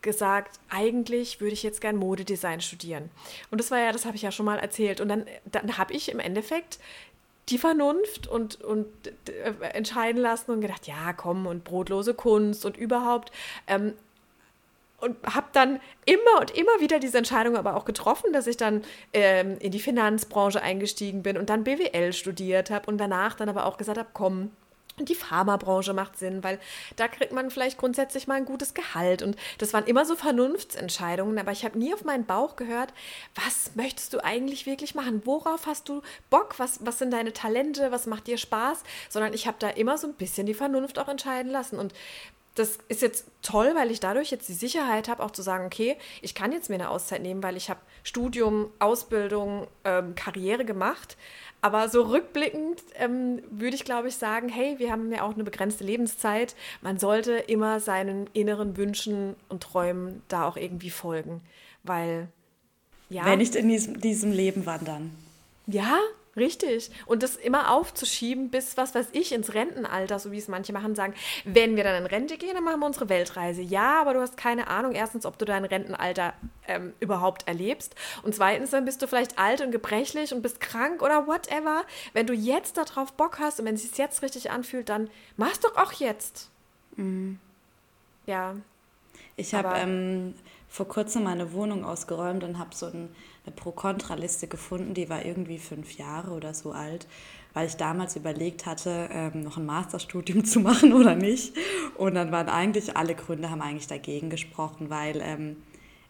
[0.01, 3.09] gesagt, eigentlich würde ich jetzt gern Modedesign studieren.
[3.49, 5.01] Und das war ja, das habe ich ja schon mal erzählt.
[5.01, 6.79] Und dann, dann habe ich im Endeffekt
[7.49, 8.87] die Vernunft und, und
[9.27, 13.31] äh, entscheiden lassen und gedacht, ja, komm, und brotlose Kunst und überhaupt.
[13.67, 13.93] Ähm,
[14.99, 18.83] und habe dann immer und immer wieder diese Entscheidung aber auch getroffen, dass ich dann
[19.13, 23.65] ähm, in die Finanzbranche eingestiegen bin und dann BWL studiert habe und danach dann aber
[23.65, 24.51] auch gesagt habe, komm,
[24.99, 26.59] die Pharmabranche macht Sinn, weil
[26.95, 29.21] da kriegt man vielleicht grundsätzlich mal ein gutes Gehalt.
[29.21, 32.93] Und das waren immer so Vernunftsentscheidungen, aber ich habe nie auf meinen Bauch gehört,
[33.35, 35.21] was möchtest du eigentlich wirklich machen?
[35.25, 36.55] Worauf hast du Bock?
[36.57, 37.91] Was, was sind deine Talente?
[37.91, 38.83] Was macht dir Spaß?
[39.09, 41.77] Sondern ich habe da immer so ein bisschen die Vernunft auch entscheiden lassen.
[41.77, 41.93] Und
[42.57, 45.95] das ist jetzt toll, weil ich dadurch jetzt die Sicherheit habe, auch zu sagen, okay,
[46.21, 51.17] ich kann jetzt mir eine Auszeit nehmen, weil ich habe Studium, Ausbildung, ähm, Karriere gemacht.
[51.61, 55.43] Aber so rückblickend ähm, würde ich, glaube ich, sagen, hey, wir haben ja auch eine
[55.43, 56.55] begrenzte Lebenszeit.
[56.81, 61.41] Man sollte immer seinen inneren Wünschen und Träumen da auch irgendwie folgen.
[61.83, 62.27] Weil,
[63.09, 63.25] ja.
[63.25, 65.11] Wenn nicht in diesem, diesem Leben wandern.
[65.67, 65.99] Ja,
[66.37, 66.91] Richtig.
[67.07, 70.93] Und das immer aufzuschieben bis, was weiß ich, ins Rentenalter, so wie es manche machen,
[70.93, 73.63] sagen, wenn wir dann in Rente gehen, dann machen wir unsere Weltreise.
[73.63, 76.33] Ja, aber du hast keine Ahnung, erstens, ob du dein Rentenalter
[76.67, 77.95] ähm, überhaupt erlebst.
[78.21, 81.83] Und zweitens, dann bist du vielleicht alt und gebrechlich und bist krank oder whatever.
[82.13, 85.59] Wenn du jetzt darauf Bock hast und wenn es sich jetzt richtig anfühlt, dann mach's
[85.59, 86.51] doch auch jetzt.
[86.97, 87.39] Mhm.
[88.27, 88.55] Ja.
[89.37, 90.35] Ich habe ähm,
[90.69, 93.09] vor kurzem meine Wohnung ausgeräumt und habe so ein
[93.51, 97.07] Pro-Kontra-Liste gefunden, die war irgendwie fünf Jahre oder so alt,
[97.53, 101.55] weil ich damals überlegt hatte, ähm, noch ein Masterstudium zu machen oder nicht.
[101.95, 105.57] Und dann waren eigentlich alle Gründe, haben eigentlich dagegen gesprochen, weil ähm,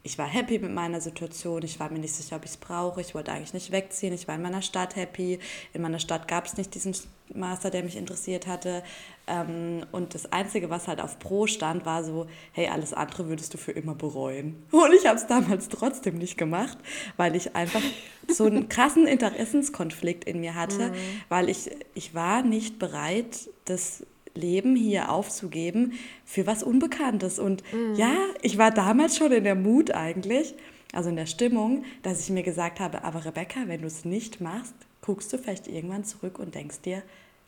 [0.04, 3.02] ich war happy mit meiner Situation, ich war mir nicht sicher, ob ich es brauche,
[3.02, 5.40] ich wollte eigentlich nicht wegziehen, ich war in meiner Stadt happy,
[5.74, 6.96] in meiner Stadt gab es nicht diesen
[7.34, 8.84] Master, der mich interessiert hatte.
[9.28, 13.54] Ähm, und das Einzige, was halt auf Pro stand, war so, hey, alles andere würdest
[13.54, 14.64] du für immer bereuen.
[14.72, 16.78] Und ich habe es damals trotzdem nicht gemacht,
[17.18, 17.82] weil ich einfach
[18.28, 20.96] so einen krassen Interessenskonflikt in mir hatte, mhm.
[21.30, 24.06] weil ich, ich war nicht bereit, das
[24.38, 25.94] Leben hier aufzugeben
[26.26, 27.40] für was Unbekanntes.
[27.40, 27.96] Und mhm.
[27.96, 30.56] ja, ich war damals schon in der Mut eigentlich,
[30.94, 34.40] also in der Stimmung, dass ich mir gesagt habe, aber Rebecca, wenn du es nicht
[34.40, 37.04] machst, guckst du vielleicht irgendwann zurück und denkst dir,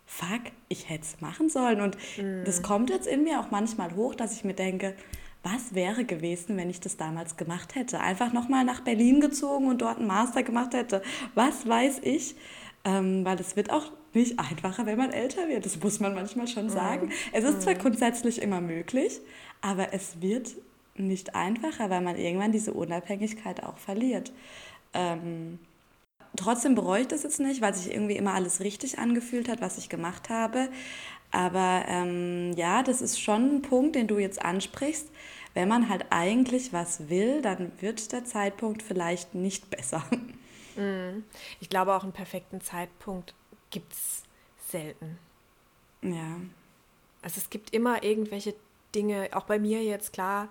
[0.06, 1.82] fuck, ich hätte es machen sollen.
[1.82, 2.43] Und mhm.
[2.43, 4.95] das kommt jetzt in mir auch manchmal hoch, dass ich mir denke,
[5.43, 7.99] was wäre gewesen, wenn ich das damals gemacht hätte?
[7.99, 11.02] Einfach nochmal nach Berlin gezogen und dort einen Master gemacht hätte.
[11.36, 12.36] Was weiß ich?
[12.84, 15.65] Ähm, weil es wird auch nicht einfacher, wenn man älter wird.
[15.65, 16.69] Das muss man manchmal schon mhm.
[16.69, 17.06] sagen.
[17.08, 17.13] Mhm.
[17.34, 17.80] Es ist zwar mhm.
[17.80, 19.19] grundsätzlich immer möglich,
[19.62, 20.56] aber es wird
[20.95, 24.34] nicht einfacher, weil man irgendwann diese Unabhängigkeit auch verliert.
[24.93, 25.60] Ähm,
[26.36, 29.78] trotzdem bereue ich das jetzt nicht, weil sich irgendwie immer alles richtig angefühlt hat, was
[29.78, 30.69] ich gemacht habe.
[31.32, 35.10] Aber ähm, ja, das ist schon ein Punkt, den du jetzt ansprichst.
[35.54, 40.04] Wenn man halt eigentlich was will, dann wird der Zeitpunkt vielleicht nicht besser.
[40.76, 41.24] Mhm.
[41.60, 43.34] Ich glaube, auch einen perfekten Zeitpunkt
[43.70, 44.24] gibt es
[44.68, 45.18] selten.
[46.02, 46.40] Ja.
[47.22, 48.56] Also es gibt immer irgendwelche
[48.96, 50.50] Dinge, auch bei mir jetzt, klar,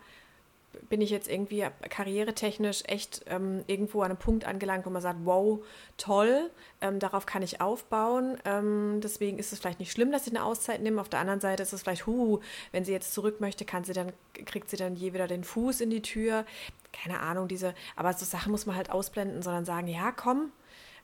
[0.89, 5.21] bin ich jetzt irgendwie karrieretechnisch echt ähm, irgendwo an einem Punkt angelangt, wo man sagt,
[5.25, 5.65] wow,
[5.97, 6.51] toll,
[6.81, 8.39] ähm, darauf kann ich aufbauen.
[8.45, 11.01] Ähm, deswegen ist es vielleicht nicht schlimm, dass ich eine Auszeit nehme.
[11.01, 13.93] Auf der anderen Seite ist es vielleicht, hu, wenn sie jetzt zurück möchte, kann sie
[13.93, 14.13] dann,
[14.47, 16.45] kriegt sie dann je wieder den Fuß in die Tür.
[16.93, 20.53] Keine Ahnung, diese, aber so Sachen muss man halt ausblenden, sondern sagen, ja, komm,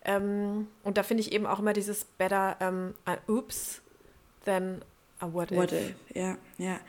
[0.05, 2.95] ähm, und da finde ich eben auch immer dieses better ähm,
[3.29, 3.83] oops
[4.45, 4.83] than
[5.19, 5.59] a what if.
[5.59, 6.81] What if, ja, ja.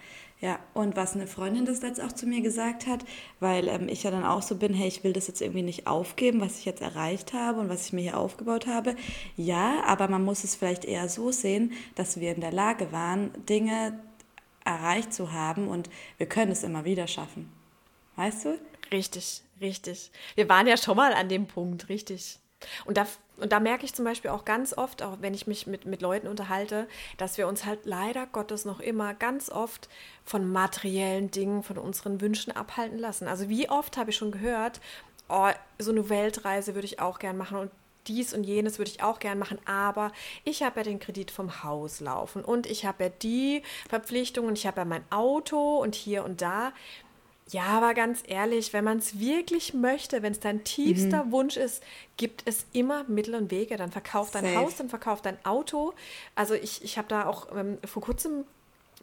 [0.41, 3.05] Ja, und was eine Freundin das jetzt auch zu mir gesagt hat,
[3.39, 5.87] weil ähm, ich ja dann auch so bin, hey, ich will das jetzt irgendwie nicht
[5.87, 8.95] aufgeben, was ich jetzt erreicht habe und was ich mir hier aufgebaut habe.
[9.37, 13.31] Ja, aber man muss es vielleicht eher so sehen, dass wir in der Lage waren,
[13.47, 13.97] Dinge
[14.65, 17.49] erreicht zu haben und wir können es immer wieder schaffen.
[18.17, 18.59] Weißt du?
[18.91, 20.11] Richtig, richtig.
[20.35, 22.39] Wir waren ja schon mal an dem Punkt, richtig.
[22.85, 23.05] Und da,
[23.37, 26.01] und da merke ich zum Beispiel auch ganz oft, auch wenn ich mich mit, mit
[26.01, 26.87] Leuten unterhalte,
[27.17, 29.89] dass wir uns halt leider Gottes noch immer ganz oft
[30.23, 33.27] von materiellen Dingen, von unseren Wünschen abhalten lassen.
[33.27, 34.79] Also wie oft habe ich schon gehört,
[35.29, 37.71] oh, so eine Weltreise würde ich auch gern machen und
[38.07, 40.11] dies und jenes würde ich auch gern machen, aber
[40.43, 44.57] ich habe ja den Kredit vom Haus laufen und ich habe ja die Verpflichtung und
[44.57, 46.71] ich habe ja mein Auto und hier und da.
[47.51, 51.31] Ja, aber ganz ehrlich, wenn man es wirklich möchte, wenn es dein tiefster mhm.
[51.31, 51.83] Wunsch ist,
[52.17, 53.77] gibt es immer Mittel und Wege.
[53.77, 54.57] Dann verkauf dein Safe.
[54.57, 55.93] Haus, dann verkauf dein Auto.
[56.33, 58.45] Also ich, ich habe da auch ähm, vor kurzem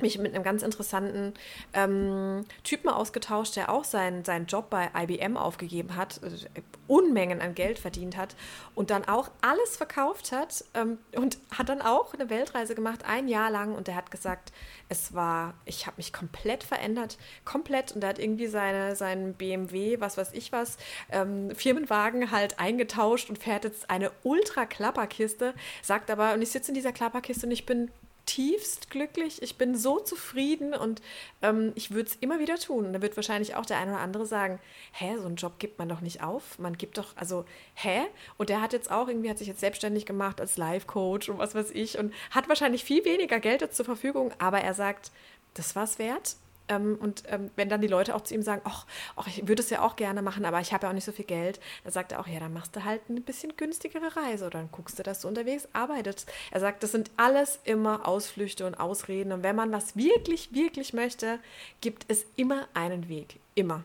[0.01, 1.35] mich mit einem ganz interessanten
[1.75, 7.55] ähm, Typen ausgetauscht, der auch seinen, seinen Job bei IBM aufgegeben hat, äh, Unmengen an
[7.55, 8.35] Geld verdient hat
[8.75, 13.29] und dann auch alles verkauft hat ähm, und hat dann auch eine Weltreise gemacht, ein
[13.29, 13.75] Jahr lang.
[13.75, 14.53] Und der hat gesagt,
[14.89, 17.93] es war, ich habe mich komplett verändert, komplett.
[17.93, 20.77] Und er hat irgendwie seine, seinen BMW, was weiß ich was,
[21.11, 26.75] ähm, Firmenwagen halt eingetauscht und fährt jetzt eine Ultra-Klapperkiste, sagt aber, und ich sitze in
[26.75, 27.91] dieser Klapperkiste und ich bin
[28.33, 29.43] zutiefst glücklich.
[29.43, 31.03] Ich bin so zufrieden und
[31.43, 32.93] ähm, ich würde es immer wieder tun.
[32.93, 34.59] Da wird wahrscheinlich auch der eine oder andere sagen,
[34.93, 36.59] hä, so einen Job gibt man doch nicht auf.
[36.59, 38.03] Man gibt doch, also, hä?
[38.39, 41.55] Und der hat jetzt auch irgendwie, hat sich jetzt selbstständig gemacht als Life-Coach und was
[41.55, 45.13] weiß ich und hat wahrscheinlich viel weniger Geld zur Verfügung, aber er sagt,
[45.55, 46.37] das war es wert.
[46.69, 48.87] Ähm, und ähm, wenn dann die Leute auch zu ihm sagen, ach,
[49.27, 51.25] ich würde es ja auch gerne machen, aber ich habe ja auch nicht so viel
[51.25, 54.59] Geld, dann sagt er auch, ja, dann machst du halt eine bisschen günstigere Reise oder
[54.59, 56.31] dann guckst du, dass du unterwegs arbeitest.
[56.51, 60.93] Er sagt, das sind alles immer Ausflüchte und Ausreden und wenn man was wirklich, wirklich
[60.93, 61.39] möchte,
[61.81, 63.39] gibt es immer einen Weg.
[63.55, 63.85] Immer.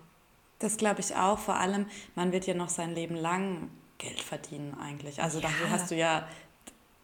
[0.59, 1.37] Das glaube ich auch.
[1.39, 1.85] Vor allem,
[2.15, 5.21] man wird ja noch sein Leben lang Geld verdienen eigentlich.
[5.21, 5.43] Also ja.
[5.43, 6.27] dafür hast du ja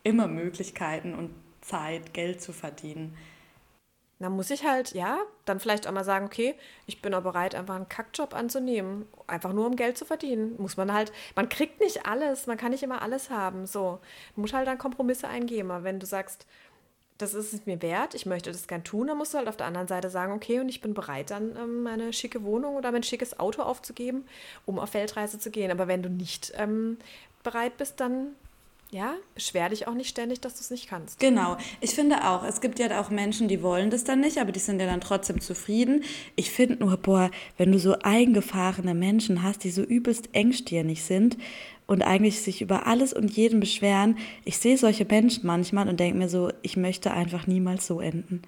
[0.04, 1.32] immer Möglichkeiten und
[1.62, 3.18] Zeit, Geld zu verdienen.
[4.24, 6.56] Dann muss ich halt, ja, dann vielleicht auch mal sagen, okay,
[6.86, 9.06] ich bin auch bereit, einfach einen Kackjob anzunehmen.
[9.28, 10.56] Einfach nur um Geld zu verdienen.
[10.58, 13.66] Muss man halt, man kriegt nicht alles, man kann nicht immer alles haben.
[13.66, 14.00] So.
[14.36, 15.70] Du musst halt dann Kompromisse eingehen.
[15.70, 16.48] Aber wenn du sagst,
[17.18, 19.58] das ist es mir wert, ich möchte das gern tun, dann musst du halt auf
[19.58, 22.92] der anderen Seite sagen, okay, und ich bin bereit, dann ähm, meine schicke Wohnung oder
[22.92, 24.26] mein schickes Auto aufzugeben,
[24.66, 25.72] um auf Weltreise zu gehen.
[25.72, 26.98] Aber wenn du nicht ähm,
[27.44, 28.36] bereit bist, dann
[28.94, 31.20] ja, beschwer dich auch nicht ständig, dass du es nicht kannst.
[31.20, 31.58] Genau.
[31.82, 34.60] Ich finde auch, es gibt ja auch Menschen, die wollen das dann nicht, aber die
[34.60, 36.04] sind ja dann trotzdem zufrieden.
[36.36, 41.38] Ich finde nur, boah, wenn du so eingefahrene Menschen hast, die so übelst engstirnig sind
[41.88, 46.18] und eigentlich sich über alles und jeden beschweren, ich sehe solche Menschen manchmal und denke
[46.18, 48.44] mir so, ich möchte einfach niemals so enden.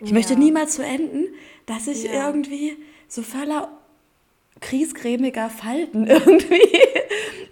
[0.00, 0.14] Ich ja.
[0.14, 1.26] möchte niemals so enden,
[1.66, 2.26] dass ich ja.
[2.26, 3.68] irgendwie so voller
[4.60, 6.60] kriesgrämiger Falten irgendwie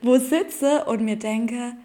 [0.02, 1.76] wo sitze und mir denke,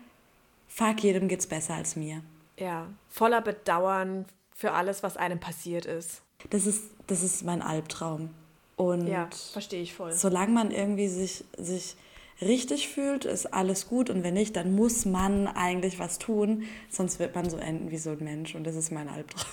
[0.74, 2.22] fuck, jedem geht's besser als mir.
[2.58, 6.22] Ja, voller Bedauern für alles, was einem passiert ist.
[6.50, 8.30] Das ist, das ist mein Albtraum.
[8.76, 10.12] Und ja, verstehe ich voll.
[10.12, 11.96] Solange man irgendwie sich, sich
[12.42, 14.10] richtig fühlt, ist alles gut.
[14.10, 16.64] Und wenn nicht, dann muss man eigentlich was tun.
[16.90, 18.56] Sonst wird man so enden wie so ein Mensch.
[18.56, 19.46] Und das ist mein Albtraum.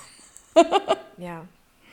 [1.18, 1.46] ja,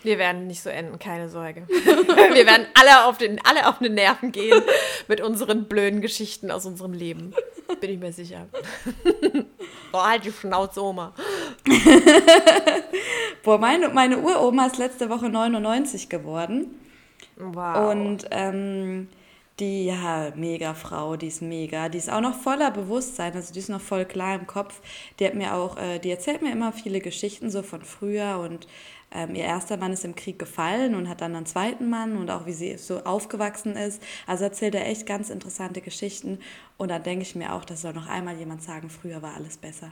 [0.04, 1.68] wir werden nicht so enden, keine Sorge.
[1.68, 4.62] Wir werden alle auf, den, alle auf den Nerven gehen
[5.08, 7.34] mit unseren blöden Geschichten aus unserem Leben.
[7.80, 8.48] Bin ich mir sicher.
[9.92, 11.14] Boah, halt die Schnauze, Oma.
[13.44, 16.80] Boah, meine, meine Uroma ist letzte Woche 99 geworden.
[17.36, 17.92] Wow.
[17.92, 19.08] Und ähm,
[19.60, 21.90] die, ja, mega Frau, die ist mega.
[21.90, 24.82] Die ist auch noch voller Bewusstsein, also die ist noch voll klar im Kopf.
[25.20, 28.68] Die hat mir auch, äh, die erzählt mir immer viele Geschichten so von früher und
[29.12, 32.30] ähm, ihr erster Mann ist im Krieg gefallen und hat dann einen zweiten Mann und
[32.30, 34.02] auch wie sie so aufgewachsen ist.
[34.26, 36.40] Also erzählt er echt ganz interessante Geschichten.
[36.78, 39.58] Und da denke ich mir auch, das soll noch einmal jemand sagen, früher war alles
[39.58, 39.92] besser.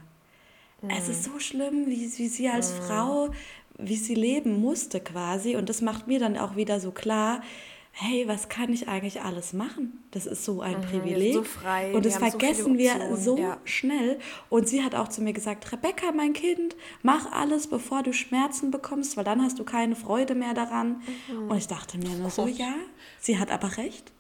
[0.82, 0.90] Mhm.
[0.90, 2.84] Es ist so schlimm, wie, wie sie als mhm.
[2.84, 3.30] Frau,
[3.78, 5.56] wie sie leben musste quasi.
[5.56, 7.42] Und das macht mir dann auch wieder so klar,
[7.98, 10.04] hey, was kann ich eigentlich alles machen?
[10.12, 11.34] Das ist so ein mhm, Privileg.
[11.34, 13.58] So frei, und das vergessen so wir so ja.
[13.64, 14.20] schnell.
[14.50, 18.70] Und sie hat auch zu mir gesagt, Rebecca, mein Kind, mach alles, bevor du Schmerzen
[18.70, 21.02] bekommst, weil dann hast du keine Freude mehr daran.
[21.32, 21.50] Mhm.
[21.50, 22.74] Und ich dachte mir nur so, ja,
[23.20, 24.12] sie hat aber recht.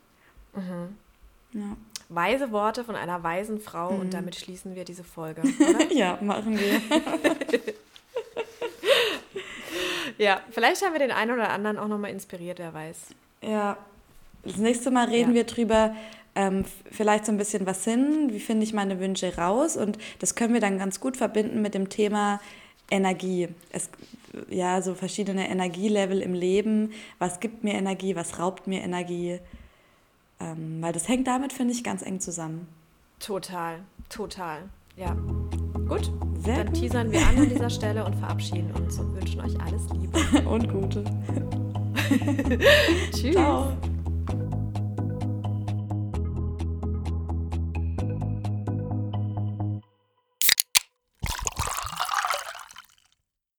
[0.56, 0.96] Mhm.
[1.60, 1.78] Ja.
[2.08, 4.12] Weise Worte von einer weisen Frau und mhm.
[4.12, 5.42] damit schließen wir diese Folge.
[5.90, 6.82] ja, machen wir.
[10.18, 13.08] ja, vielleicht haben wir den einen oder anderen auch nochmal inspiriert, wer weiß.
[13.48, 13.78] Ja.
[14.44, 15.36] Das nächste Mal reden ja.
[15.36, 15.96] wir drüber,
[16.36, 20.36] ähm, vielleicht so ein bisschen was hin, wie finde ich meine Wünsche raus und das
[20.36, 22.40] können wir dann ganz gut verbinden mit dem Thema
[22.92, 23.48] Energie.
[23.72, 23.90] Es,
[24.50, 26.92] ja, so verschiedene Energielevel im Leben.
[27.20, 29.40] Was gibt mir Energie, was raubt mir Energie?
[30.40, 32.68] Ähm, weil das hängt damit, finde ich, ganz eng zusammen.
[33.20, 33.80] Total,
[34.10, 34.64] total.
[34.98, 35.16] Ja.
[35.88, 36.76] Gut, Sehr dann gut.
[36.80, 40.48] teasern wir an an dieser Stelle und verabschieden uns und wünschen euch alles Liebe.
[40.50, 41.04] und Gute.
[43.12, 43.34] Tschüss.
[43.36, 43.95] Ciao.